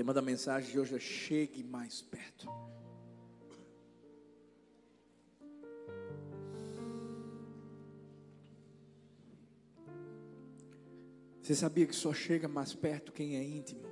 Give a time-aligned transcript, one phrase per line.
[0.00, 2.48] tema da mensagem de hoje é chegue mais perto.
[11.42, 13.82] Você sabia que só chega mais perto quem é íntimo?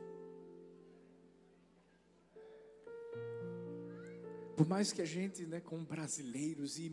[4.56, 6.90] Por mais que a gente, né, como brasileiros e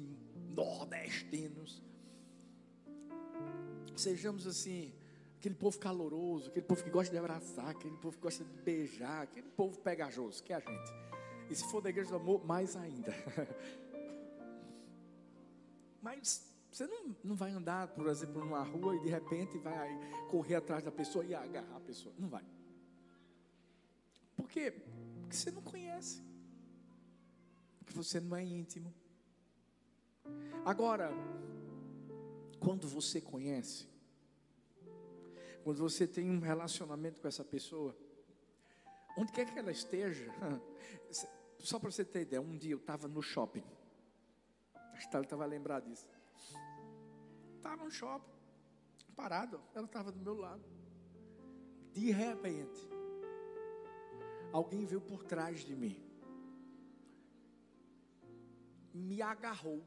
[0.49, 1.81] nordestinos,
[3.95, 4.93] sejamos assim,
[5.45, 9.21] aquele povo caloroso, aquele povo que gosta de abraçar, aquele povo que gosta de beijar,
[9.21, 10.91] aquele povo pegajoso, que é a gente.
[11.51, 13.13] E se for da igreja do amor, mais ainda.
[16.01, 19.87] Mas você não, não vai andar, por exemplo, numa rua e de repente vai
[20.31, 22.15] correr atrás da pessoa e agarrar a pessoa.
[22.17, 22.43] Não vai.
[24.35, 24.71] Por quê?
[25.21, 26.23] Porque você não conhece.
[27.77, 28.91] Porque você não é íntimo.
[30.65, 31.11] Agora,
[32.59, 33.93] quando você conhece,
[35.65, 37.97] quando você tem um relacionamento com essa pessoa,
[39.17, 40.31] onde quer que ela esteja,
[41.57, 43.63] só para você ter ideia, um dia eu estava no shopping,
[44.93, 46.07] acho que estava lembrado disso,
[47.57, 48.29] estava no shopping,
[49.15, 50.63] parado, ela estava do meu lado,
[51.93, 52.87] de repente,
[54.53, 55.99] alguém veio por trás de mim,
[58.93, 59.81] me agarrou,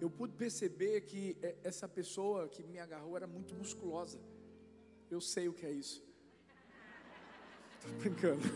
[0.00, 4.18] eu pude perceber que essa pessoa que me agarrou era muito musculosa.
[5.10, 6.02] Eu sei o que é isso.
[7.78, 8.42] Estou brincando.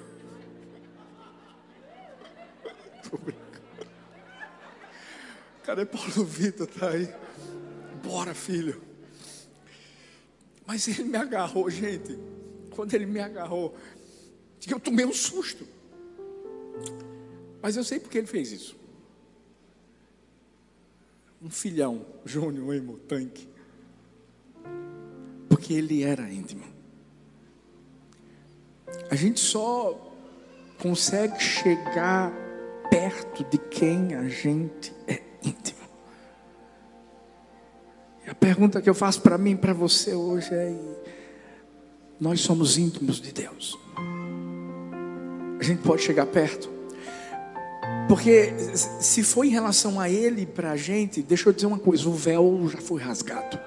[3.03, 3.53] Estou brincando.
[5.65, 6.67] Cadê Paulo Vitor?
[6.67, 7.09] Tá aí.
[8.03, 8.83] Bora, filho.
[10.67, 12.19] Mas ele me agarrou, gente.
[12.71, 13.77] Quando ele me agarrou,
[14.69, 15.65] eu tomei um susto.
[17.61, 18.82] Mas eu sei porque ele fez isso
[21.43, 23.49] um filhão, Júnior Emo Tanque.
[25.49, 26.65] Porque ele era íntimo.
[29.11, 30.15] A gente só
[30.79, 32.33] consegue chegar
[32.89, 35.81] perto de quem a gente é íntimo.
[38.25, 40.77] E a pergunta que eu faço para mim, para você hoje é:
[42.21, 43.77] nós somos íntimos de Deus.
[45.59, 46.82] A gente pode chegar perto.
[48.13, 48.53] Porque
[49.01, 52.13] se foi em relação a ele para a gente, deixa eu dizer uma coisa: o
[52.13, 53.59] véu já foi rasgado.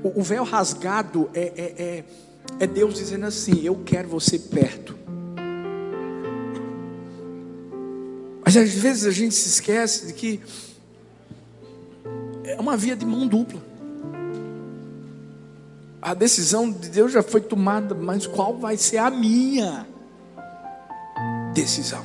[0.00, 2.04] O, véu rasgado é, é, é,
[2.60, 4.96] é Deus dizendo assim: Eu quero você perto.
[8.44, 10.40] Mas às vezes a gente se esquece de que
[12.44, 13.60] é uma via de mão dupla.
[16.00, 19.92] A decisão de Deus já foi tomada, mas qual vai ser a minha?
[21.54, 22.04] Decisão.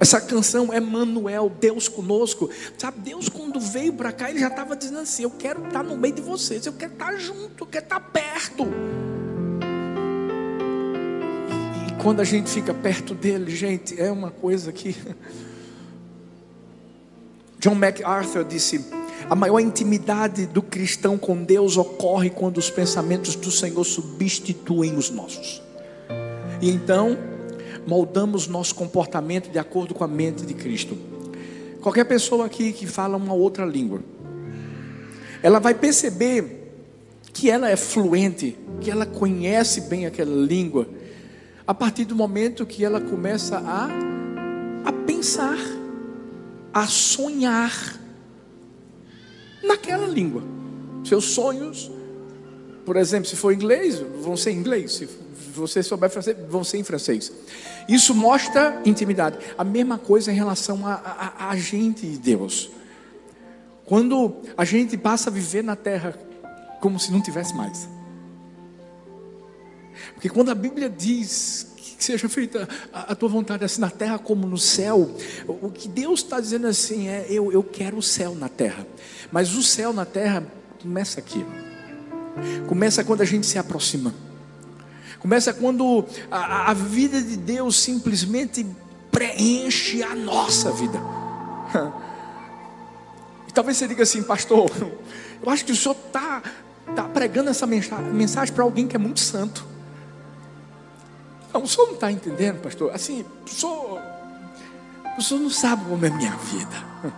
[0.00, 2.48] Essa canção é Manuel, Deus conosco.
[2.78, 5.96] Sabe, Deus quando veio para cá, ele já estava dizendo assim: Eu quero estar no
[5.96, 8.64] meio de vocês, eu quero estar junto, eu quero estar perto.
[11.50, 14.96] E, e quando a gente fica perto dele, gente, é uma coisa que.
[17.58, 18.84] John MacArthur disse:
[19.28, 25.10] a maior intimidade do cristão com Deus ocorre quando os pensamentos do Senhor substituem os
[25.10, 25.60] nossos.
[26.62, 27.18] E então,
[27.88, 30.94] moldamos nosso comportamento de acordo com a mente de Cristo.
[31.80, 34.02] Qualquer pessoa aqui que fala uma outra língua,
[35.42, 36.70] ela vai perceber
[37.32, 40.86] que ela é fluente, que ela conhece bem aquela língua,
[41.66, 43.88] a partir do momento que ela começa a,
[44.84, 45.58] a pensar,
[46.74, 47.98] a sonhar
[49.64, 50.42] naquela língua.
[51.04, 51.90] Seus sonhos,
[52.84, 54.92] por exemplo, se for inglês, vão ser inglês.
[54.92, 55.08] Se
[55.54, 57.32] você souber francês, ser em francês.
[57.88, 59.38] Isso mostra intimidade.
[59.56, 62.70] A mesma coisa em relação a, a, a gente e Deus.
[63.84, 66.14] Quando a gente passa a viver na terra
[66.80, 67.88] como se não tivesse mais.
[70.14, 74.18] Porque quando a Bíblia diz que seja feita a, a tua vontade assim na terra
[74.18, 75.10] como no céu,
[75.46, 78.86] o, o que Deus está dizendo assim é: eu, eu quero o céu na terra.
[79.32, 80.46] Mas o céu na terra
[80.80, 81.44] começa aqui.
[82.66, 84.14] Começa quando a gente se aproxima.
[85.20, 88.64] Começa quando a, a vida de Deus simplesmente
[89.10, 90.98] preenche a nossa vida.
[93.48, 94.70] E talvez você diga assim, pastor,
[95.42, 96.42] eu acho que o senhor está
[96.94, 99.66] tá pregando essa mensagem para alguém que é muito santo.
[101.52, 102.92] Não, o senhor não está entendendo, pastor.
[102.94, 104.02] Assim, o senhor,
[105.16, 106.76] o senhor não sabe como é minha vida.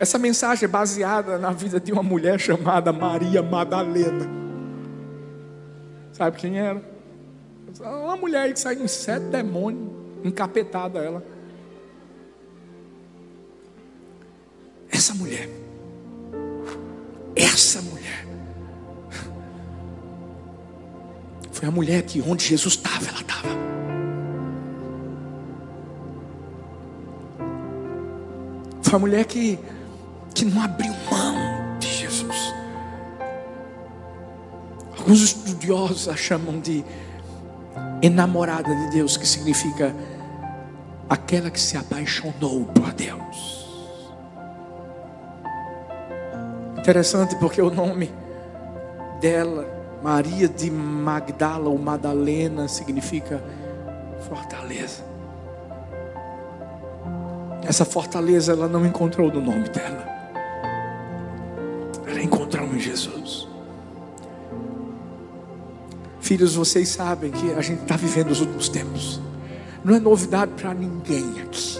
[0.00, 4.49] Essa mensagem é baseada na vida de uma mulher chamada Maria Madalena.
[6.20, 6.82] Sabe quem era?
[7.80, 9.90] Uma mulher aí que saiu em sete demônios,
[10.22, 11.24] encapetada ela.
[14.90, 15.48] Essa mulher,
[17.34, 18.26] essa mulher,
[21.52, 23.48] Foi a mulher que onde Jesus estava, ela estava.
[28.82, 29.58] Foi a mulher que,
[30.34, 31.49] que não abriu mão
[35.10, 36.84] Alguns estudiosos a chamam de
[38.00, 39.92] enamorada de Deus, que significa
[41.08, 43.68] aquela que se apaixonou por Deus.
[46.78, 48.08] Interessante porque o nome
[49.20, 49.66] dela,
[50.00, 53.42] Maria de Magdala ou Madalena, significa
[54.28, 55.02] fortaleza.
[57.64, 60.06] Essa fortaleza ela não encontrou no nome dela,
[62.06, 63.49] ela encontrou em Jesus.
[66.30, 69.20] Filhos, vocês sabem que a gente está vivendo os últimos tempos.
[69.82, 71.76] Não é novidade para ninguém aqui.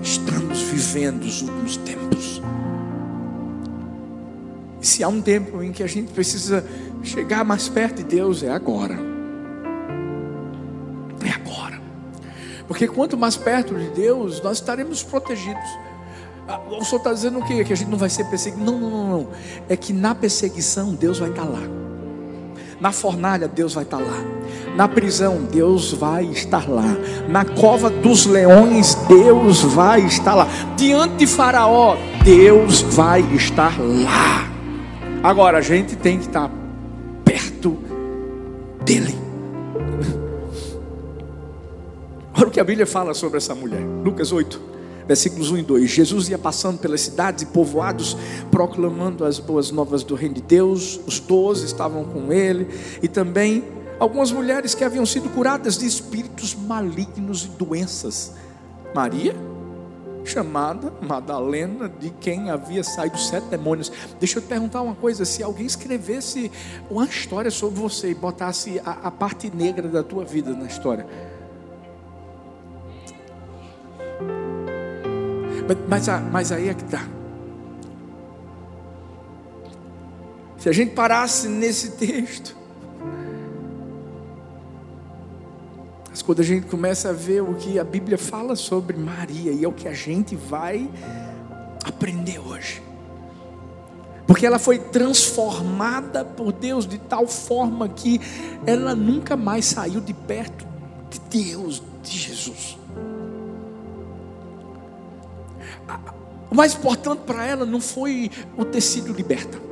[0.00, 2.40] Estamos vivendo os últimos tempos.
[4.80, 6.64] E se há um tempo em que a gente precisa
[7.02, 8.98] chegar mais perto de Deus, é agora.
[11.22, 11.78] É agora.
[12.66, 15.68] Porque quanto mais perto de Deus, nós estaremos protegidos.
[16.48, 17.62] Ah, o senhor está dizendo o quê?
[17.62, 18.64] Que a gente não vai ser perseguido?
[18.64, 19.28] Não, não, não, não.
[19.68, 21.85] É que na perseguição Deus vai estar lá.
[22.80, 24.22] Na fornalha, Deus vai estar lá.
[24.76, 26.96] Na prisão, Deus vai estar lá.
[27.28, 30.46] Na cova dos leões, Deus vai estar lá.
[30.76, 34.46] Diante de Faraó, Deus vai estar lá.
[35.22, 36.50] Agora, a gente tem que estar
[37.24, 37.78] perto
[38.84, 39.16] dele.
[42.36, 43.80] Olha o que a Bíblia fala sobre essa mulher.
[44.04, 44.76] Lucas 8
[45.06, 45.90] versículos 1 e 2.
[45.90, 48.16] Jesus ia passando pelas cidades e povoados,
[48.56, 50.98] proclamando as boas novas do reino de Deus.
[51.06, 52.66] Os doze estavam com ele,
[53.02, 53.62] e também
[54.00, 58.32] algumas mulheres que haviam sido curadas de espíritos malignos e doenças.
[58.94, 59.36] Maria,
[60.24, 63.92] chamada Madalena, de quem havia saído sete demônios.
[64.18, 66.50] Deixa eu te perguntar uma coisa: se alguém escrevesse
[66.88, 71.06] uma história sobre você e botasse a, a parte negra da tua vida na história,
[75.88, 77.15] Mas, mas aí é que está.
[80.66, 82.56] Se a gente parasse nesse texto,
[86.10, 89.62] mas quando a gente começa a ver o que a Bíblia fala sobre Maria, e
[89.62, 90.90] é o que a gente vai
[91.84, 92.82] aprender hoje.
[94.26, 98.20] Porque ela foi transformada por Deus de tal forma que
[98.66, 100.66] ela nunca mais saiu de perto
[101.08, 102.76] de Deus, de Jesus.
[106.50, 109.65] O mais importante para ela não foi o ter sido liberta.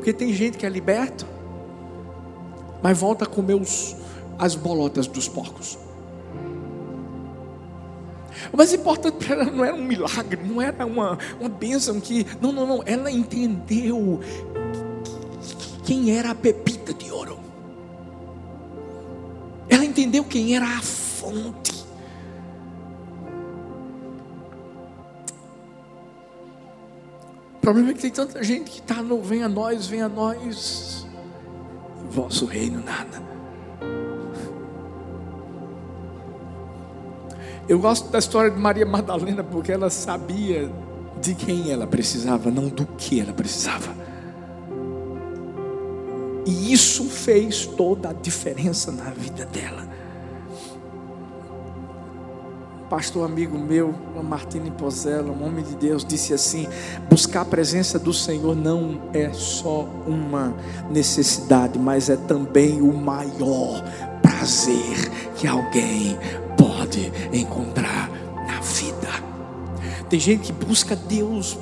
[0.00, 1.26] Porque tem gente que é liberta,
[2.82, 3.94] mas volta a comer os,
[4.38, 5.78] as bolotas dos porcos.
[8.50, 12.26] O mais importante para ela não era um milagre, não era uma, uma bênção que.
[12.40, 12.82] Não, não, não.
[12.86, 14.20] Ela entendeu
[15.84, 17.38] quem era a pepita de ouro.
[19.68, 21.79] Ela entendeu quem era a fonte.
[27.60, 30.08] O problema é que tem tanta gente que está no vem a nós, vem a
[30.08, 31.06] nós,
[32.10, 33.22] vosso reino nada.
[37.68, 40.72] Eu gosto da história de Maria Madalena porque ela sabia
[41.20, 43.94] de quem ela precisava, não do que ela precisava.
[46.46, 49.89] E isso fez toda a diferença na vida dela
[52.90, 56.66] pastor amigo meu, Martini Pozella, um homem de Deus, disse assim:
[57.08, 60.52] buscar a presença do Senhor não é só uma
[60.90, 63.84] necessidade, mas é também o maior
[64.20, 66.18] prazer que alguém
[66.58, 68.10] pode encontrar
[68.48, 69.08] na vida.
[70.08, 71.56] Tem gente que busca Deus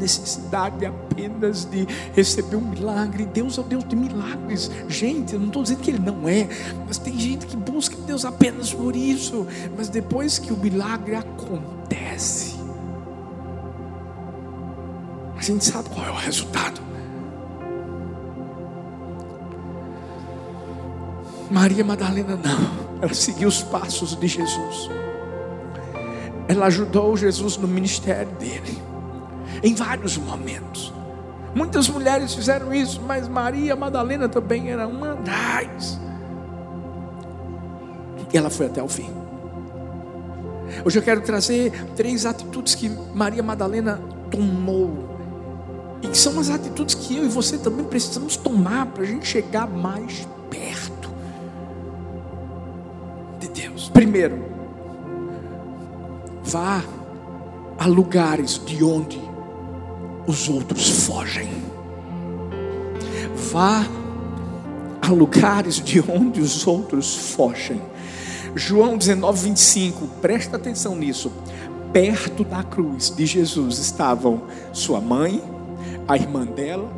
[0.00, 3.26] necessidade apenas de receber um milagre.
[3.26, 4.70] Deus é o Deus de milagres.
[4.88, 6.48] Gente, eu não estou dizendo que Ele não é,
[6.86, 9.46] mas tem gente que busca Deus apenas por isso.
[9.76, 12.56] Mas depois que o milagre acontece,
[15.36, 16.80] a gente sabe qual é o resultado.
[21.50, 24.88] Maria Madalena não, ela seguiu os passos de Jesus.
[26.46, 28.89] Ela ajudou Jesus no ministério dele
[29.62, 30.92] em vários momentos.
[31.54, 35.98] Muitas mulheres fizeram isso, mas Maria Madalena também era uma das.
[38.32, 39.10] E ela foi até o fim.
[40.84, 44.00] Hoje eu quero trazer três atitudes que Maria Madalena
[44.30, 45.10] tomou.
[46.00, 49.26] E que são as atitudes que eu e você também precisamos tomar para a gente
[49.26, 51.10] chegar mais perto
[53.40, 53.90] de Deus.
[53.90, 54.44] Primeiro,
[56.44, 56.82] vá
[57.76, 59.29] a lugares de onde
[60.30, 61.50] os outros fogem.
[63.52, 63.84] Vá
[65.02, 67.82] a lugares de onde os outros fogem.
[68.54, 71.32] João 19, 25, presta atenção nisso.
[71.92, 75.42] Perto da cruz de Jesus estavam sua mãe,
[76.06, 76.88] a irmã dela,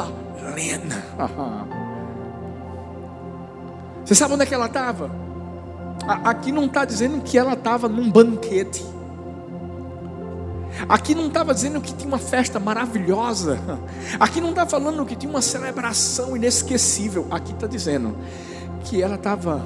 [4.04, 5.30] Você sabe onde é que ela estava?
[6.07, 8.85] Aqui não está dizendo que ela estava num banquete.
[10.88, 13.59] Aqui não estava dizendo que tinha uma festa maravilhosa.
[14.19, 17.26] Aqui não está falando que tinha uma celebração inesquecível.
[17.30, 18.16] Aqui está dizendo
[18.85, 19.61] que ela estava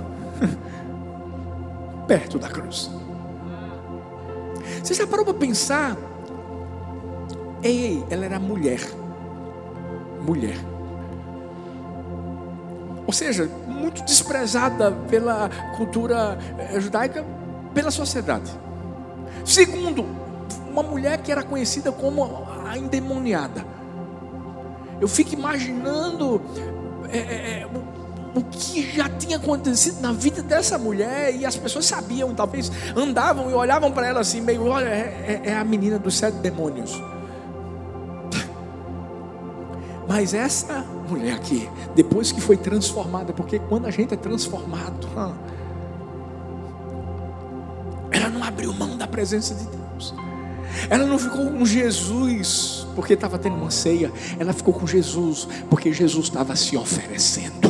[2.07, 2.91] perto da cruz.
[4.83, 5.97] Você já parou para pensar?
[7.63, 8.81] Ei, ela era mulher.
[10.21, 10.74] Mulher.
[13.07, 17.25] Ou seja, muito desprezada pela cultura eh, judaica,
[17.75, 18.51] pela sociedade.
[19.45, 20.07] Segundo,
[20.71, 23.65] uma mulher que era conhecida como a endemoniada.
[25.01, 26.41] Eu fico imaginando
[27.11, 27.69] é, é,
[28.35, 33.51] o, que já tinha acontecido na vida dessa mulher e as pessoas sabiam, talvez andavam
[33.51, 37.01] e olhavam para ela assim, meio, olha, é, é, é a menina dos sete demônios.
[40.09, 45.09] Mas essa mulher aqui, depois que foi transformada, porque quando a gente é transformado,
[48.11, 50.15] ela não abriu mão da presença de Deus.
[50.91, 54.13] Ela não ficou com Jesus porque estava tendo uma ceia.
[54.39, 57.64] Ela ficou com Jesus porque Jesus estava se oferecendo.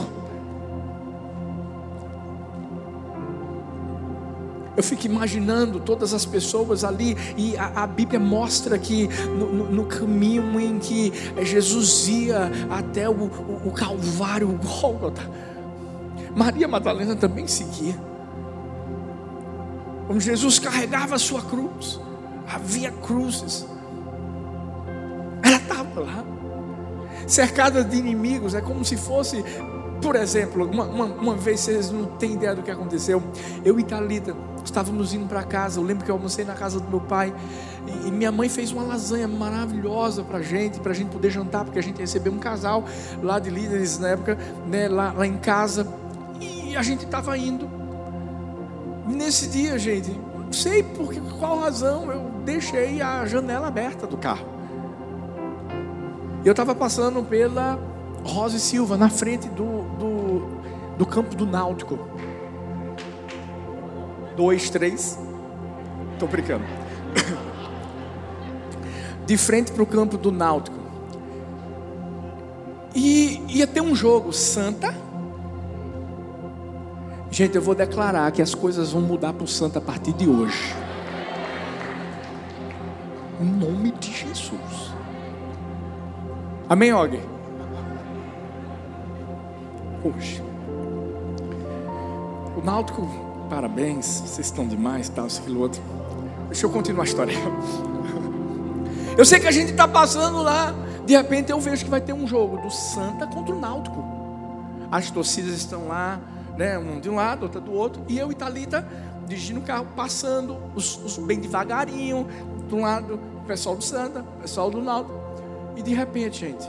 [4.76, 9.70] Eu fico imaginando todas as pessoas ali, e a, a Bíblia mostra que no, no,
[9.70, 11.12] no, caminho em que
[11.42, 15.22] Jesus ia até o, o, o Calvário, o Gólgota,
[16.34, 17.94] Maria Madalena também seguia.
[20.08, 22.00] Como Jesus carregava a sua cruz,
[22.52, 23.66] havia cruzes,
[25.42, 26.24] ela estava lá,
[27.26, 29.44] cercada de inimigos, é como se fosse
[30.04, 33.22] por exemplo, uma, uma, uma, vez vocês não têm ideia do que aconteceu.
[33.64, 35.80] Eu e Thalita estávamos indo para casa.
[35.80, 37.34] Eu lembro que eu almocei na casa do meu pai.
[37.86, 41.64] E, e minha mãe fez uma lasanha maravilhosa para gente, para a gente poder jantar,
[41.64, 42.84] porque a gente recebeu um casal
[43.22, 45.90] lá de líderes na época, né, lá, lá em casa.
[46.38, 47.66] E a gente estava indo.
[49.08, 50.10] Nesse dia, gente,
[50.44, 54.46] não sei por qual razão, eu deixei a janela aberta do carro.
[56.44, 57.93] Eu estava passando pela
[58.24, 60.48] Rosa e Silva, na frente do, do,
[60.96, 61.98] do campo do Náutico.
[64.36, 65.18] Dois, três.
[66.14, 66.64] Estou brincando.
[69.26, 70.78] De frente para o campo do Náutico.
[72.94, 74.94] E ia ter um jogo, Santa.
[77.30, 80.28] Gente, eu vou declarar que as coisas vão mudar para o Santa a partir de
[80.28, 80.74] hoje.
[83.40, 84.92] Em nome de Jesus.
[86.68, 87.20] Amém, Og?
[90.04, 90.42] Hoje.
[92.56, 93.08] O Náutico,
[93.48, 95.82] parabéns, vocês estão demais, tal, esse aquilo outro.
[96.48, 97.34] Deixa eu continuar a história.
[99.16, 100.74] Eu sei que a gente está passando lá,
[101.06, 104.04] de repente eu vejo que vai ter um jogo do Santa contra o Náutico.
[104.90, 106.18] As torcidas estão lá,
[106.58, 108.84] né, um de um lado, outra do outro, e eu e Thalita
[109.28, 112.26] dirigindo o carro, passando, os, os bem devagarinho,
[112.68, 115.16] de um lado, o pessoal do Santa, o pessoal do Náutico.
[115.76, 116.68] E de repente, gente,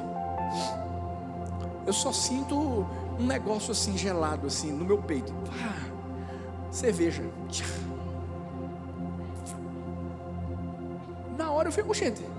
[1.85, 2.85] eu só sinto
[3.19, 5.33] um negócio assim gelado assim no meu peito.
[5.61, 7.23] Ah, cerveja.
[11.37, 12.35] Na hora eu falei, gente.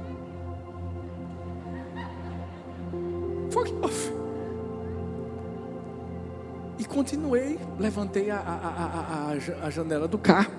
[6.78, 10.52] E continuei, levantei a, a, a, a, janela do carro.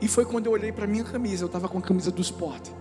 [0.00, 2.72] E foi quando eu olhei para minha camisa, eu estava com a camisa do esporte.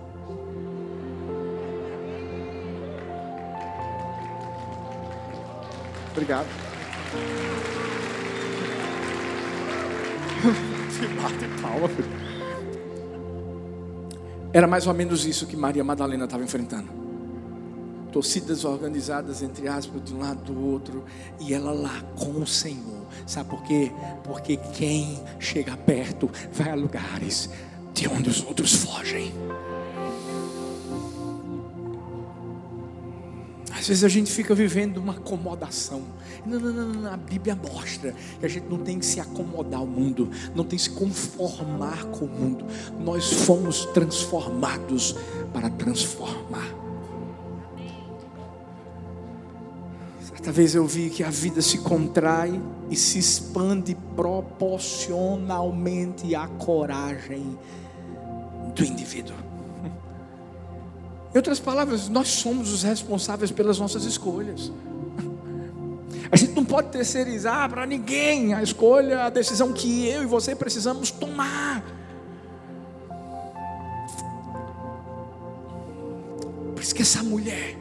[6.16, 6.48] Obrigado.
[10.90, 12.08] Se bate palma, filho.
[14.54, 16.90] Era mais ou menos isso que Maria Madalena estava enfrentando.
[18.14, 21.04] Torcidas organizadas, entre aspas, de um lado do outro,
[21.38, 23.06] e ela lá com o Senhor.
[23.28, 23.92] Sabe por quê?
[24.24, 27.50] Porque quem chega perto vai a lugares
[27.94, 29.34] de onde os outros fogem.
[33.86, 36.02] Às vezes a gente fica vivendo uma acomodação.
[36.44, 39.80] Não, não, não, não, a Bíblia mostra que a gente não tem que se acomodar
[39.80, 42.66] ao mundo, não tem que se conformar com o mundo.
[43.00, 45.16] Nós fomos transformados
[45.54, 46.68] para transformar.
[50.20, 57.56] Certa vez eu vi que a vida se contrai e se expande proporcionalmente à coragem
[58.74, 59.45] do indivíduo.
[61.36, 64.72] Em outras palavras, nós somos os responsáveis pelas nossas escolhas.
[66.32, 70.56] A gente não pode terceirizar para ninguém a escolha, a decisão que eu e você
[70.56, 71.84] precisamos tomar.
[76.74, 77.78] Por isso que essa mulher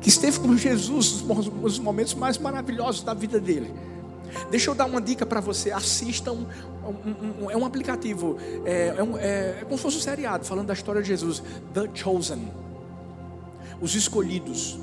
[0.00, 3.74] que esteve com Jesus nos momentos mais maravilhosos da vida dele.
[4.50, 5.70] Deixa eu dar uma dica para você.
[5.70, 6.46] Assista um,
[6.84, 10.44] um, um, é um aplicativo, é, é, um, é, é como se fosse um seriado
[10.44, 11.42] falando da história de Jesus.
[11.72, 12.50] The Chosen,
[13.80, 14.78] os escolhidos.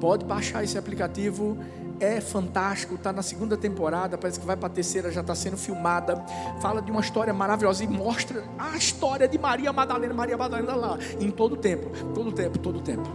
[0.00, 1.58] Pode baixar esse aplicativo,
[2.00, 2.94] é fantástico.
[2.94, 6.24] Está na segunda temporada, parece que vai para a terceira, já está sendo filmada.
[6.60, 10.98] Fala de uma história maravilhosa e mostra a história de Maria Madalena, Maria Madalena lá,
[11.20, 13.08] em todo tempo, todo tempo, todo tempo.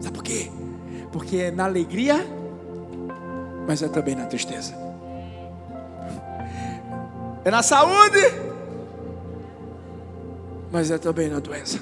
[0.00, 0.50] Sabe por quê?
[1.10, 2.24] Porque é na alegria,
[3.66, 4.74] mas é também na tristeza.
[7.44, 8.20] É na saúde,
[10.70, 11.80] mas é também na doença.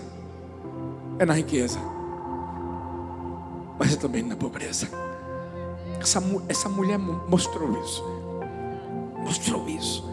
[1.19, 1.79] É na riqueza,
[3.79, 4.89] mas é também na pobreza.
[6.01, 8.03] Essa, essa mulher mostrou isso.
[9.19, 10.09] Mostrou isso.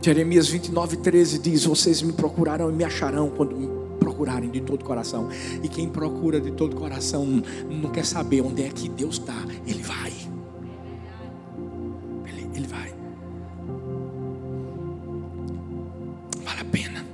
[0.00, 3.83] Jeremias 29, 13 diz: Vocês me procurarão e me acharão quando
[4.24, 5.28] procurarem de todo coração.
[5.62, 7.26] E quem procura de todo coração
[7.68, 10.12] não quer saber onde é que Deus está, ele vai.
[12.26, 12.94] Ele, ele vai.
[16.42, 17.04] Vale a pena.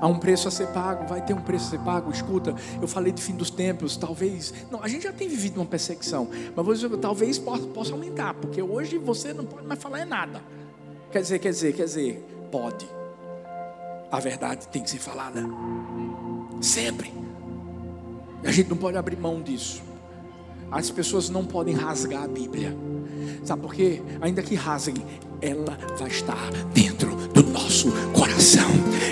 [0.00, 2.10] Há um preço a ser pago, vai ter um preço a ser pago.
[2.10, 4.52] Escuta, eu falei de fim dos tempos, talvez.
[4.70, 8.60] Não, a gente já tem vivido uma perseguição, mas você, talvez possa, possa aumentar, porque
[8.60, 10.42] hoje você não pode mais falar em nada.
[11.12, 13.03] Quer dizer, quer dizer, quer dizer, pode.
[14.14, 15.44] A verdade tem que ser falada.
[16.60, 17.12] Sempre.
[18.44, 19.82] A gente não pode abrir mão disso.
[20.70, 22.76] As pessoas não podem rasgar a Bíblia.
[23.42, 24.00] Sabe por quê?
[24.20, 25.04] Ainda que rasguem,
[25.42, 28.70] ela vai estar dentro do nosso coração.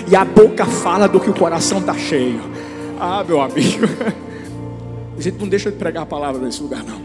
[0.09, 2.39] E a boca fala do que o coração está cheio.
[2.97, 3.85] Ah, meu amigo.
[5.17, 7.01] A gente não deixa de pregar a palavra nesse lugar, não.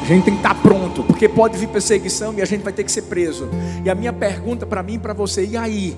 [0.00, 2.82] A gente tem que estar pronto, porque pode vir perseguição e a gente vai ter
[2.84, 3.48] que ser preso.
[3.84, 5.96] E a minha pergunta para mim e para você, e aí?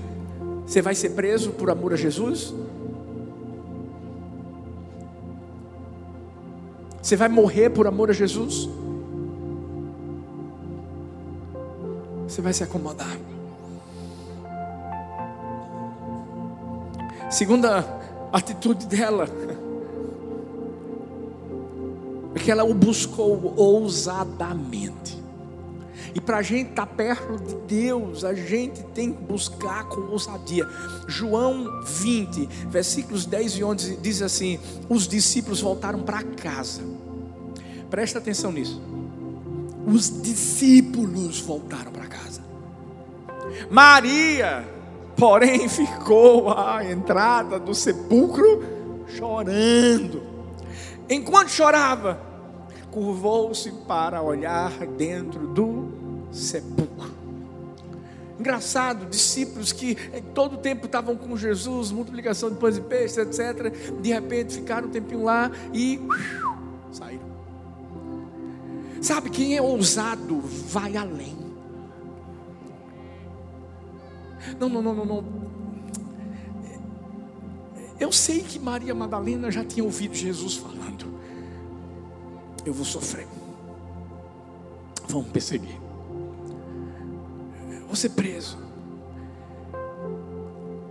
[0.66, 2.54] Você vai ser preso por amor a Jesus?
[7.00, 8.68] Você vai morrer por amor a Jesus?
[12.26, 13.16] Você vai se acomodar.
[17.30, 17.84] Segunda
[18.32, 19.28] atitude dela
[22.44, 25.13] porque ela o buscou ousadamente.
[26.14, 30.00] E para a gente estar tá perto de Deus, a gente tem que buscar com
[30.02, 30.64] ousadia.
[31.08, 36.82] João 20, versículos 10 e 11 diz assim: Os discípulos voltaram para casa.
[37.90, 38.80] Presta atenção nisso.
[39.84, 42.42] Os discípulos voltaram para casa.
[43.68, 44.68] Maria,
[45.16, 50.22] porém, ficou à entrada do sepulcro chorando.
[51.10, 52.20] Enquanto chorava,
[52.92, 56.03] curvou-se para olhar dentro do
[56.34, 57.14] sepulcro.
[58.38, 59.96] Engraçado, discípulos que
[60.34, 63.72] todo tempo estavam com Jesus, multiplicação de pães e peixes, etc.
[64.00, 66.00] De repente ficaram um tempinho lá e
[66.92, 67.34] saíram.
[69.00, 71.36] Sabe, quem é ousado vai além.
[74.58, 75.24] Não, não, não, não, não.
[77.98, 81.06] Eu sei que Maria Madalena já tinha ouvido Jesus falando:
[82.64, 83.26] Eu vou sofrer,
[85.08, 85.78] vão me perseguir,
[87.94, 88.58] vou ser preso,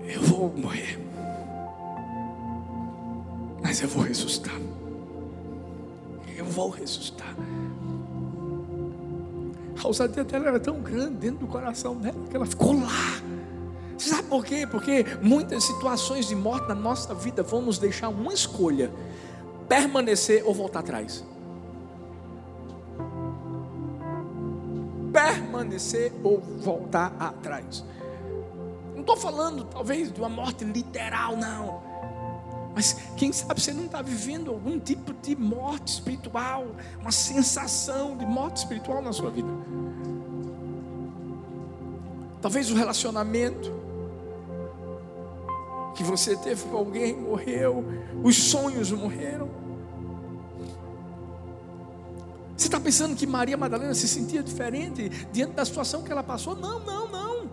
[0.07, 0.97] eu vou morrer,
[3.61, 4.55] mas eu vou ressuscitar.
[6.37, 7.35] Eu vou ressuscitar.
[9.83, 13.21] A ousadia dela era tão grande dentro do coração dela que ela ficou lá
[13.97, 14.65] Sabe por quê?
[14.65, 18.89] Porque muitas situações de morte na nossa vida vão nos deixar uma escolha:
[19.67, 21.23] permanecer ou voltar atrás.
[25.63, 27.85] Permanecer ou voltar atrás.
[28.93, 31.81] Não estou falando, talvez, de uma morte literal, não.
[32.75, 36.67] Mas quem sabe você não está vivendo algum tipo de morte espiritual,
[36.99, 39.47] uma sensação de morte espiritual na sua vida.
[42.41, 43.71] Talvez o relacionamento,
[45.95, 47.85] que você teve com alguém morreu,
[48.21, 49.62] os sonhos morreram.
[52.55, 56.55] Você está pensando que Maria Madalena se sentia diferente diante da situação que ela passou?
[56.55, 57.49] Não, não, não.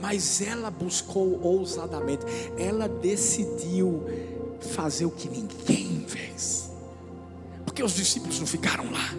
[0.00, 2.24] Mas ela buscou ousadamente,
[2.58, 4.04] ela decidiu
[4.60, 6.70] fazer o que ninguém fez.
[7.74, 9.14] que os discípulos não ficaram lá?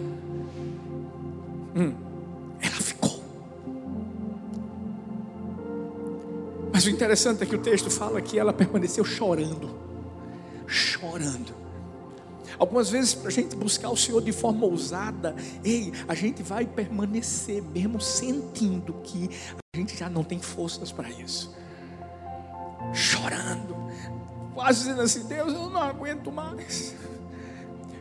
[1.74, 1.94] Hum,
[2.60, 3.20] ela ficou.
[6.72, 9.70] Mas o interessante é que o texto fala que ela permaneceu chorando.
[10.66, 11.61] Chorando.
[12.62, 16.64] Algumas vezes, para a gente buscar o Senhor de forma ousada, ei, a gente vai
[16.64, 19.28] permanecer, mesmo sentindo que
[19.74, 21.52] a gente já não tem forças para isso.
[22.94, 23.74] Chorando,
[24.54, 26.94] quase dizendo assim: Deus, eu não aguento mais.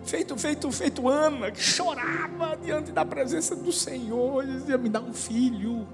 [0.04, 5.02] Feito, feito, feito Ana, que chorava diante da presença do Senhor, e dizia: Me dá
[5.02, 5.88] um filho.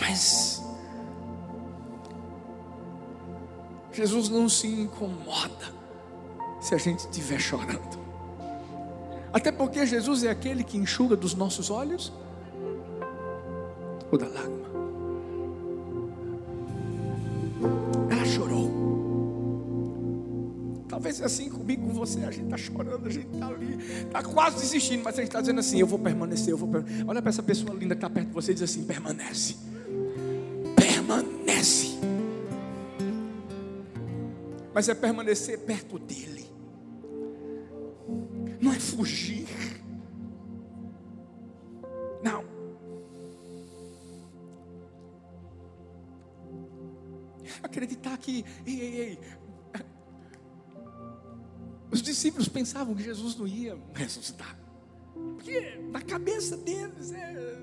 [0.00, 0.55] Mas
[3.96, 5.74] Jesus não se incomoda
[6.60, 7.98] se a gente estiver chorando.
[9.32, 12.12] Até porque Jesus é aquele que enxuga dos nossos olhos
[14.12, 14.66] o da lágrima.
[18.10, 18.70] Ela chorou.
[20.88, 24.56] Talvez assim comigo, com você, a gente está chorando, a gente está ali, está quase
[24.56, 27.08] desistindo, mas a gente está dizendo assim: eu vou permanecer, eu vou permanecer.
[27.08, 29.56] Olha para essa pessoa linda que está perto de você e diz assim: permanece.
[30.76, 31.96] Permanece
[34.76, 36.52] mas é permanecer perto dEle,
[38.60, 39.48] não é fugir,
[42.22, 42.44] não.
[47.62, 49.18] Acreditar que, ei, ei, ei,
[51.90, 54.58] os discípulos pensavam que Jesus não ia ressuscitar.
[55.14, 57.14] Porque na cabeça deles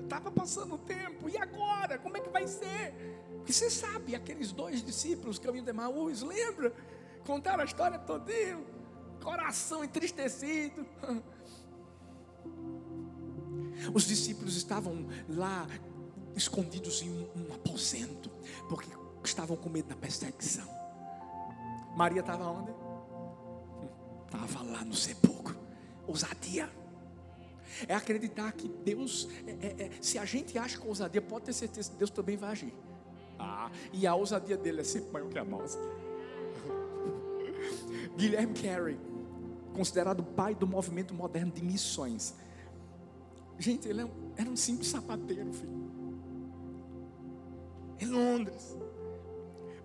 [0.02, 1.96] estava é, passando o tempo, e agora?
[1.96, 2.92] Como é que vai ser?
[3.36, 6.72] Porque você sabe, aqueles dois discípulos, caminho de Maús, lembra?
[7.24, 8.62] Contaram a história todinha,
[9.22, 10.86] coração entristecido.
[13.92, 15.66] Os discípulos estavam lá
[16.36, 18.30] escondidos em um, um aposento,
[18.68, 18.88] porque
[19.24, 20.68] estavam com medo da perseguição.
[21.96, 22.72] Maria estava onde?
[24.26, 25.56] Estava lá no sepulcro.
[26.08, 26.68] Ousadia.
[27.86, 31.52] É acreditar que Deus, é, é, é, se a gente acha com ousadia, pode ter
[31.52, 32.74] certeza que Deus também vai agir.
[33.38, 35.78] Ah, e a ousadia dele é sempre maior que a nossa.
[38.16, 38.98] Guilherme Carey,
[39.72, 42.34] considerado pai do movimento moderno de missões.
[43.58, 45.90] Gente, ele é era um simples sapateiro, filho.
[48.00, 48.76] Em Londres.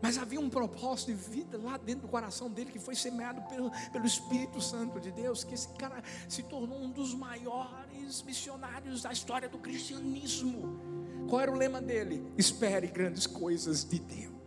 [0.01, 3.69] Mas havia um propósito de vida lá dentro do coração dele que foi semeado pelo,
[3.91, 5.43] pelo Espírito Santo de Deus.
[5.43, 10.79] Que esse cara se tornou um dos maiores missionários da história do cristianismo.
[11.27, 12.25] Qual era o lema dele?
[12.37, 14.38] Espere grandes coisas de Deus.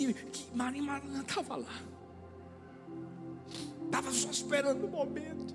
[0.00, 1.82] Que, que Maria Madalena estava lá.
[3.84, 5.54] Estava só esperando o momento.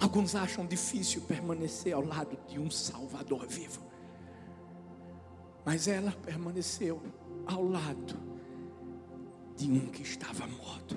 [0.00, 3.84] Alguns acham difícil permanecer ao lado de um Salvador vivo.
[5.64, 7.00] Mas ela permaneceu
[7.46, 8.16] ao lado
[9.56, 10.96] de um que estava morto.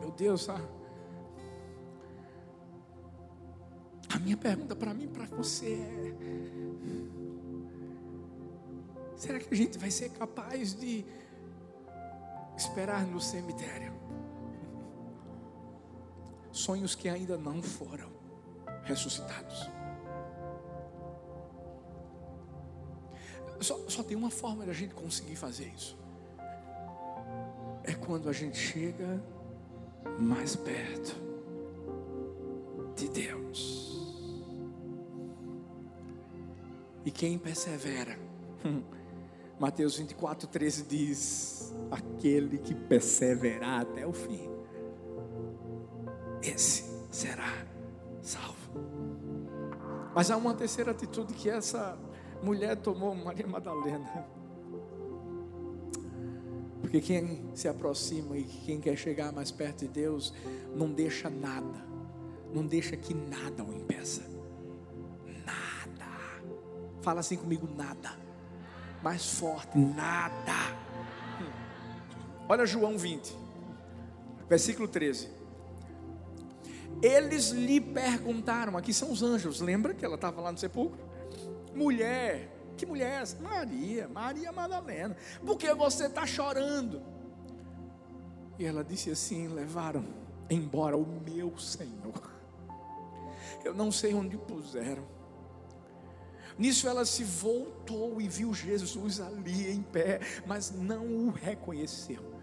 [0.00, 0.60] meu Deus, a,
[4.08, 6.14] a minha pergunta para mim para você é:
[9.16, 11.04] será que a gente vai ser capaz de
[12.56, 13.92] esperar no cemitério?
[16.52, 18.10] Sonhos que ainda não foram
[18.84, 19.70] ressuscitados.
[23.60, 25.98] Só, só tem uma forma de a gente conseguir fazer isso.
[27.84, 29.22] É quando a gente chega
[30.18, 31.25] mais perto
[37.16, 38.18] quem persevera,
[39.58, 44.48] Mateus 24, 13 diz: aquele que perseverar até o fim,
[46.42, 47.66] esse será
[48.20, 48.56] salvo.
[50.14, 51.98] Mas há uma terceira atitude que essa
[52.42, 54.26] mulher tomou, Maria Madalena.
[56.80, 60.32] Porque quem se aproxima e quem quer chegar mais perto de Deus,
[60.74, 61.84] não deixa nada,
[62.52, 64.35] não deixa que nada o impeça.
[67.06, 68.18] Fala assim comigo, nada.
[69.00, 70.76] Mais forte, nada.
[72.48, 73.32] Olha João 20,
[74.48, 75.30] versículo 13.
[77.00, 80.98] Eles lhe perguntaram, aqui são os anjos, lembra que ela estava lá no sepulcro?
[81.76, 83.40] Mulher, que mulher é essa?
[83.40, 85.16] Maria, Maria Madalena.
[85.46, 87.00] Por que você está chorando?
[88.58, 90.04] E ela disse assim: levaram
[90.50, 92.32] embora o meu Senhor.
[93.64, 95.14] Eu não sei onde puseram.
[96.58, 102.36] Nisso ela se voltou e viu Jesus ali em pé, mas não o reconheceu.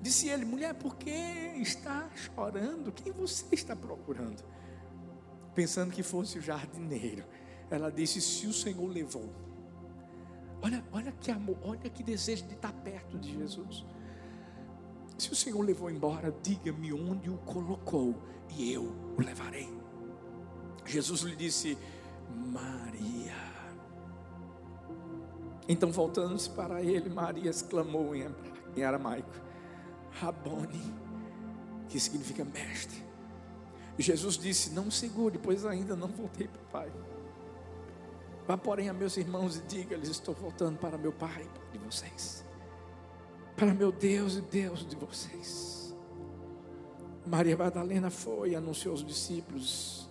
[0.00, 2.92] Disse ele: Mulher, por que está chorando?
[2.92, 4.42] Quem você está procurando?
[5.54, 7.24] Pensando que fosse o jardineiro.
[7.70, 9.30] Ela disse: Se o Senhor levou.
[10.60, 13.84] Olha, olha que amor, olha que desejo de estar perto de Jesus.
[15.16, 18.20] Se o Senhor levou embora, diga-me onde o colocou
[18.56, 18.84] e eu
[19.16, 19.68] o levarei.
[20.84, 21.76] Jesus lhe disse:
[22.34, 23.34] Maria.
[25.68, 28.26] Então, voltando-se para ele, Maria exclamou em,
[28.82, 29.30] aramaico:
[30.12, 30.94] Rabone,
[31.88, 33.04] que significa mestre.
[33.98, 36.92] E Jesus disse: Não segure, pois ainda não voltei para o Pai.
[38.46, 42.44] Vá, porém, a meus irmãos e diga-lhes: Estou voltando para meu Pai e de vocês,
[43.56, 45.94] para meu Deus e Deus de vocês.
[47.26, 50.08] Maria Madalena foi e anunciou aos discípulos: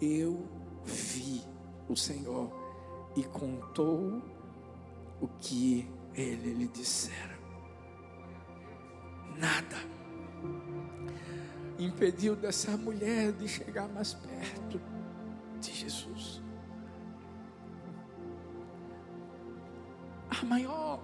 [0.00, 0.48] Eu
[0.90, 1.42] vi
[1.88, 2.50] o Senhor
[3.16, 4.22] e contou
[5.20, 7.38] o que ele lhe dissera.
[9.38, 9.76] Nada
[11.78, 14.80] impediu dessa mulher de chegar mais perto
[15.58, 16.42] de Jesus.
[20.30, 21.00] A maior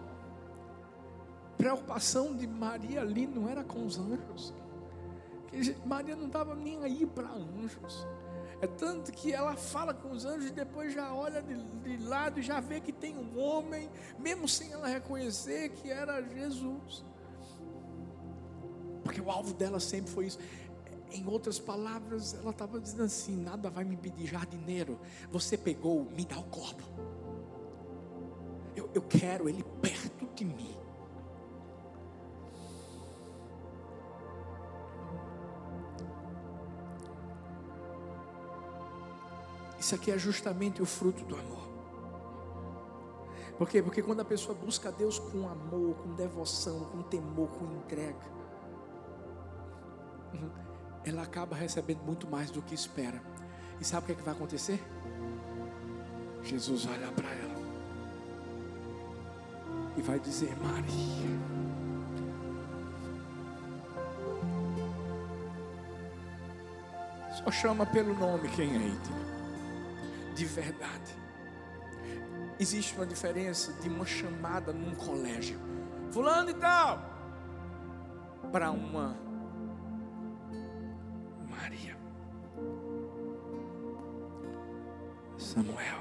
[1.57, 4.55] preocupação de Maria ali não era com os anjos.
[5.85, 8.07] Maria não estava nem aí para anjos.
[8.61, 12.41] É tanto que ela fala com os anjos e depois já olha de, de lado
[12.41, 17.05] e já vê que tem um homem, mesmo sem ela reconhecer que era Jesus.
[19.05, 20.39] Porque o alvo dela sempre foi isso.
[21.13, 24.99] Em outras palavras, ela estava dizendo assim: nada vai me pedir jardineiro.
[25.31, 26.83] Você pegou, me dá o corpo.
[28.75, 30.86] Eu, eu quero ele perto de mim.
[39.87, 41.65] Isso aqui é justamente o fruto do amor.
[43.57, 43.81] Por quê?
[43.81, 48.19] Porque quando a pessoa busca Deus com amor, com devoção, com temor, com entrega,
[51.05, 53.23] ela acaba recebendo muito mais do que espera.
[53.81, 54.83] E sabe o que, é que vai acontecer?
[56.43, 57.55] Jesus olha para ela
[59.97, 61.39] e vai dizer: Maria.
[67.37, 69.46] Só chama pelo nome quem é íntimo
[70.37, 71.17] de verdade.
[72.61, 75.59] Existe uma diferença de uma chamada num colégio,
[76.13, 77.01] fulano e tal,
[78.53, 79.17] para uma
[81.49, 81.97] Maria,
[85.39, 85.96] Samuel.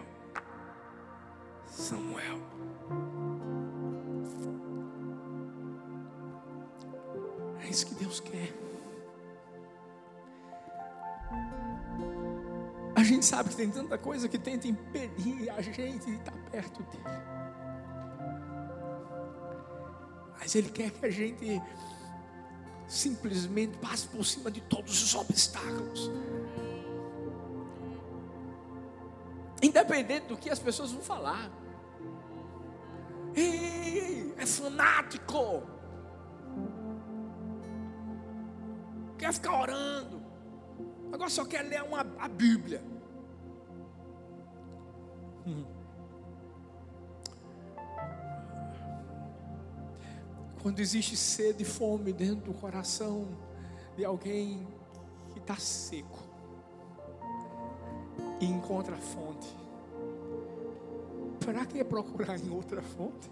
[13.66, 17.04] Tem tanta coisa que tenta impedir a gente de estar perto dele.
[20.38, 21.62] Mas ele quer que a gente
[22.88, 26.12] simplesmente passe por cima de todos os obstáculos.
[29.64, 31.50] Independente do que as pessoas vão falar.
[33.34, 35.64] Ei, é fanático.
[39.18, 40.24] Quer ficar orando.
[41.12, 42.95] Agora só quer ler uma, a Bíblia.
[50.62, 53.28] Quando existe sede e fome dentro do coração
[53.96, 54.68] de alguém
[55.32, 56.24] que está seco
[58.40, 59.56] e encontra a fonte,
[61.46, 63.30] para que procurar em outra fonte?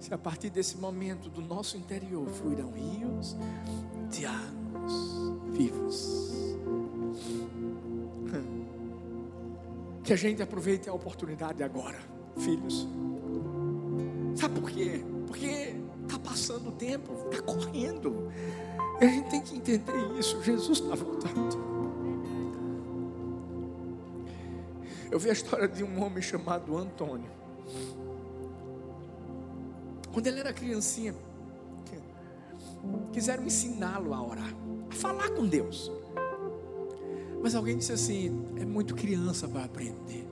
[0.00, 3.36] Se a partir desse momento do nosso interior fluirão rios
[4.10, 4.92] de águas
[5.52, 6.32] vivas.
[10.02, 11.98] Que a gente aproveite a oportunidade agora,
[12.36, 12.88] filhos.
[14.34, 15.04] Sabe por quê?
[15.26, 18.30] Porque está passando o tempo, está correndo.
[19.00, 20.42] E a gente tem que entender isso.
[20.42, 21.72] Jesus está voltando.
[25.10, 27.30] Eu vi a história de um homem chamado Antônio.
[30.12, 31.14] Quando ele era criancinha,
[33.12, 34.54] quiseram ensiná-lo a orar,
[34.90, 35.90] a falar com Deus.
[37.42, 40.30] Mas alguém disse assim: é muito criança para aprender,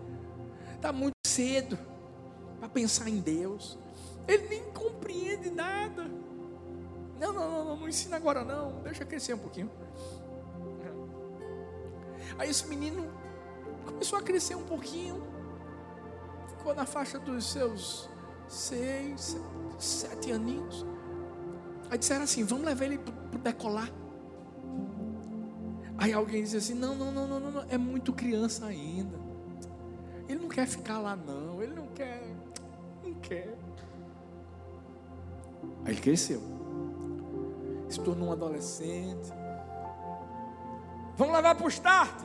[0.76, 1.76] está muito cedo
[2.58, 3.78] para pensar em Deus,
[4.28, 6.04] ele nem compreende nada.
[7.18, 9.70] Não, não, não, não, não ensina agora não, deixa crescer um pouquinho.
[12.38, 13.10] Aí esse menino
[13.84, 15.22] começou a crescer um pouquinho,
[16.56, 18.08] ficou na faixa dos seus
[18.48, 19.36] seis,
[19.78, 20.86] sete aninhos.
[21.90, 23.90] Aí disseram assim: vamos levar ele para decolar.
[26.00, 29.20] Aí alguém diz assim: não, não, não, não, não, é muito criança ainda.
[30.26, 31.62] Ele não quer ficar lá, não.
[31.62, 32.26] Ele não quer,
[33.04, 33.54] não quer.
[35.84, 36.40] Ele cresceu.
[37.90, 39.30] Se tornou um adolescente.
[41.18, 42.24] Vamos levar para o start.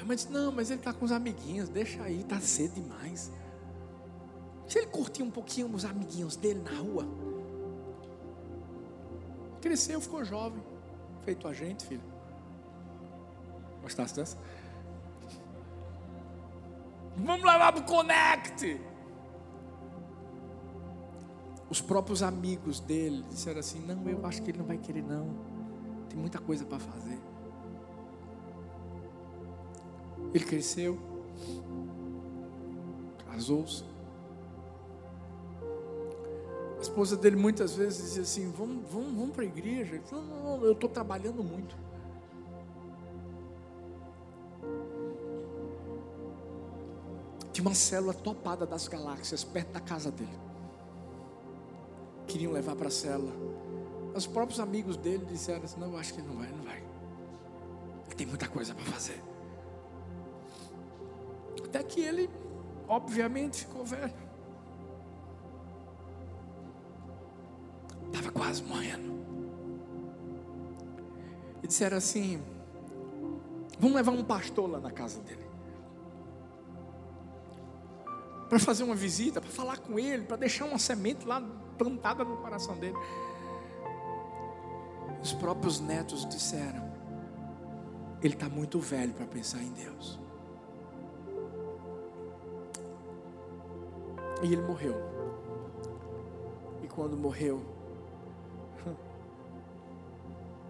[0.00, 3.30] A mãe disse, não, mas ele está com os amiguinhos, deixa aí, está cedo demais.
[4.66, 7.06] Se ele curtir um pouquinho os amiguinhos dele na rua.
[9.64, 10.62] Cresceu, ficou jovem.
[11.22, 12.02] Feito a gente, filho.
[13.80, 14.36] Gostasse dessa?
[17.16, 18.78] Vamos levar para o Connect.
[21.70, 25.34] Os próprios amigos dele disseram assim: Não, eu acho que ele não vai querer, não.
[26.10, 27.18] Tem muita coisa para fazer.
[30.34, 31.00] Ele cresceu,
[33.30, 33.93] casou-se.
[36.94, 39.96] Esposa dele muitas vezes dizia assim: Vamos, vamos, vamos para a igreja.
[39.96, 41.76] Ele falou: Não, não, eu estou trabalhando muito.
[47.52, 50.38] Tinha uma célula topada das galáxias perto da casa dele.
[52.28, 53.32] Queriam levar para a célula.
[54.14, 56.82] Os próprios amigos dele disseram assim: Não, eu acho que não vai, não vai.
[58.16, 59.20] Tem muita coisa para fazer.
[61.64, 62.30] Até que ele,
[62.86, 64.23] obviamente, ficou velho.
[68.34, 69.14] Quase morrendo.
[71.62, 72.42] E disseram assim:
[73.78, 75.44] Vamos levar um pastor lá na casa dele
[78.54, 81.42] para fazer uma visita, para falar com ele, para deixar uma semente lá
[81.76, 82.96] plantada no coração dele.
[85.20, 86.92] Os próprios netos disseram:
[88.22, 90.20] ele está muito velho para pensar em Deus.
[94.42, 94.94] E ele morreu.
[96.80, 97.60] E quando morreu,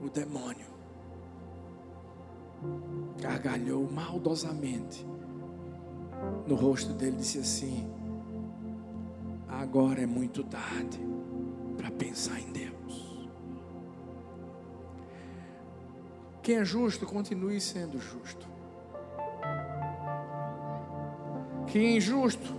[0.04, 0.66] o demônio
[3.20, 5.04] gargalhou maldosamente
[6.46, 7.90] no rosto dele disse assim:
[9.48, 11.00] Agora é muito tarde
[11.76, 13.28] para pensar em Deus.
[16.42, 18.46] Quem é justo, continue sendo justo.
[21.66, 22.54] Quem é injusto,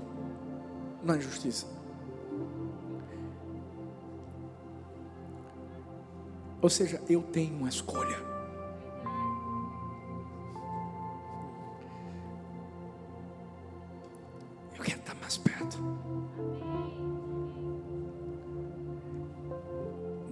[1.03, 1.74] na injustiça.
[6.65, 8.25] Ou seja, eu tenho uma escolha.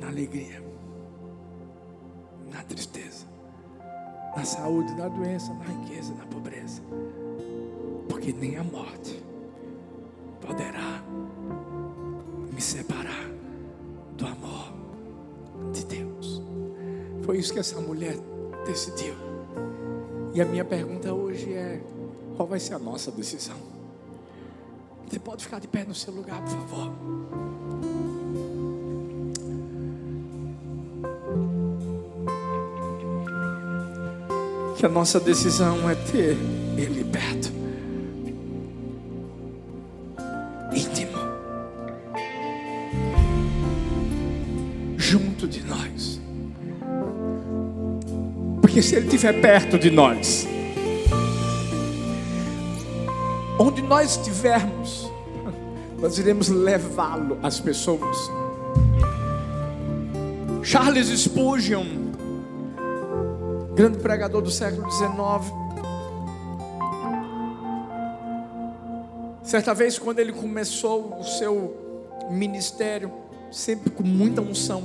[0.08, 0.64] alegria,
[2.52, 3.26] na tristeza,
[4.36, 6.82] na saúde, na doença, na riqueza, na pobreza.
[8.08, 9.24] Porque nem a morte
[10.40, 10.83] poderá
[17.34, 18.16] Foi isso que essa mulher
[18.64, 19.16] decidiu.
[20.36, 21.82] E a minha pergunta hoje é:
[22.38, 23.56] qual vai ser a nossa decisão?
[25.10, 26.94] Você pode ficar de pé no seu lugar, por favor.
[34.78, 36.38] que a nossa decisão é ter
[48.94, 50.48] se Ele estiver perto de nós,
[53.58, 55.12] onde nós estivermos,
[55.98, 58.16] nós iremos levá-lo às pessoas.
[60.62, 62.04] Charles Spurgeon
[63.74, 65.12] grande pregador do século XIX.
[69.42, 73.12] Certa vez, quando ele começou o seu ministério,
[73.52, 74.84] sempre com muita unção,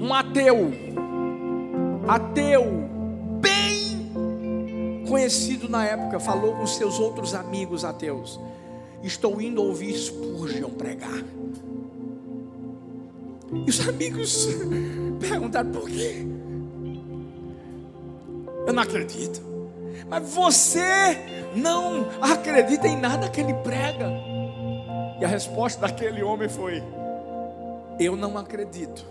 [0.00, 0.72] um ateu,
[2.14, 2.64] ateu,
[3.40, 8.40] bem conhecido na época, falou com seus outros amigos ateus:
[9.02, 11.22] Estou indo ouvir Spurgeon pregar.
[13.52, 14.48] E os amigos
[15.20, 16.26] perguntaram por quê?
[18.66, 19.40] Eu não acredito.
[20.08, 21.16] Mas você
[21.54, 24.10] não acredita em nada que ele prega.
[25.20, 26.82] E a resposta daquele homem foi:
[27.98, 29.04] Eu não acredito.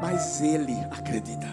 [0.00, 1.46] Mas ele acredita.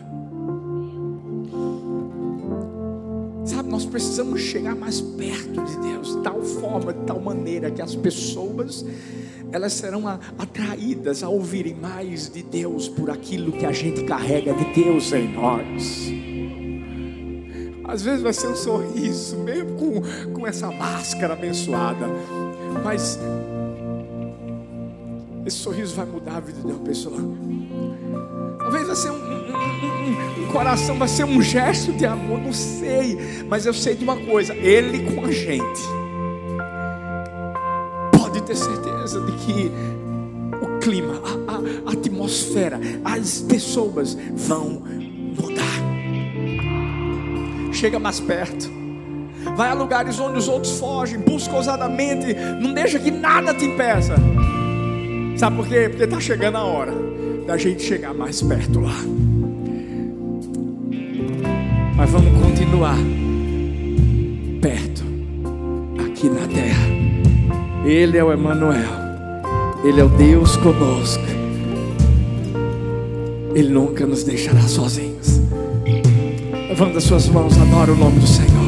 [3.46, 7.82] Sabe, nós precisamos chegar mais perto de Deus, de tal forma, de tal maneira que
[7.82, 8.86] as pessoas
[9.52, 14.66] elas serão atraídas a ouvirem mais de Deus por aquilo que a gente carrega de
[14.74, 16.12] Deus em nós.
[17.88, 20.02] Às vezes vai ser um sorriso, mesmo com,
[20.34, 22.08] com essa máscara abençoada,
[22.84, 23.18] mas
[25.46, 27.18] esse sorriso vai mudar a vida de uma pessoa.
[28.76, 32.52] Talvez vai ser um, um, um, um, coração, vai ser um gesto de amor, não
[32.52, 33.18] sei,
[33.48, 35.82] mas eu sei de uma coisa: Ele com a gente
[38.46, 39.72] ter certeza de que
[40.62, 44.84] o clima, a, a atmosfera, as pessoas vão
[45.42, 45.64] mudar.
[47.74, 48.70] Chega mais perto.
[49.56, 54.16] Vai a lugares onde os outros fogem, busca ousadamente, não deixa que nada te impeça.
[55.38, 55.88] Sabe por quê?
[55.90, 57.15] Porque está chegando a hora
[57.46, 58.96] da gente chegar mais perto lá.
[61.96, 62.98] Mas vamos continuar
[64.62, 65.04] perto,
[66.06, 66.88] aqui na terra.
[67.86, 68.90] Ele é o Emanuel.
[69.84, 71.24] Ele é o Deus conosco.
[73.54, 75.40] Ele nunca nos deixará sozinhos.
[76.68, 78.65] Levanta as suas mãos, adora o nome do Senhor.